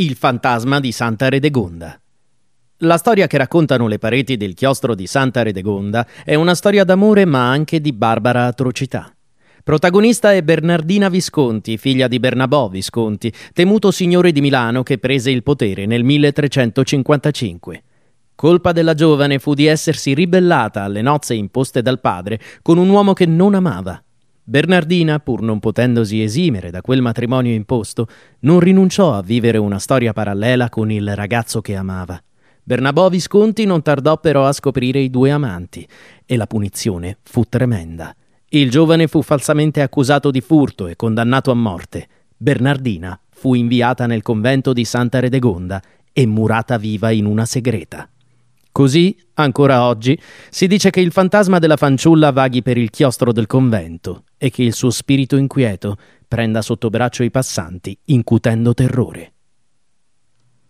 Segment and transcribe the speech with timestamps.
[0.00, 2.00] Il fantasma di Santa Redegonda.
[2.82, 7.24] La storia che raccontano le pareti del chiostro di Santa Redegonda è una storia d'amore
[7.24, 9.12] ma anche di barbara atrocità.
[9.64, 15.42] Protagonista è Bernardina Visconti, figlia di Bernabò Visconti, temuto signore di Milano che prese il
[15.42, 17.82] potere nel 1355.
[18.36, 23.14] Colpa della giovane fu di essersi ribellata alle nozze imposte dal padre con un uomo
[23.14, 24.00] che non amava
[24.48, 28.06] Bernardina, pur non potendosi esimere da quel matrimonio imposto,
[28.40, 32.18] non rinunciò a vivere una storia parallela con il ragazzo che amava.
[32.62, 35.86] Bernabò Visconti non tardò però a scoprire i due amanti
[36.24, 38.16] e la punizione fu tremenda.
[38.48, 42.08] Il giovane fu falsamente accusato di furto e condannato a morte.
[42.34, 48.08] Bernardina fu inviata nel convento di Santa Redegonda e murata viva in una segreta.
[48.78, 50.16] Così, ancora oggi,
[50.50, 54.62] si dice che il fantasma della fanciulla vaghi per il chiostro del convento e che
[54.62, 55.96] il suo spirito inquieto
[56.28, 59.32] prenda sotto braccio i passanti, incutendo terrore.